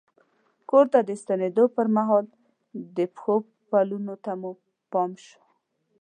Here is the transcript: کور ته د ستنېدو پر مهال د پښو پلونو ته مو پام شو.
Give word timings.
کور 0.69 0.85
ته 0.93 0.99
د 1.03 1.09
ستنېدو 1.21 1.63
پر 1.75 1.87
مهال 1.95 2.25
د 2.97 2.99
پښو 3.13 3.35
پلونو 3.69 4.15
ته 4.23 4.31
مو 4.41 4.51
پام 4.91 5.11
شو. 5.25 5.41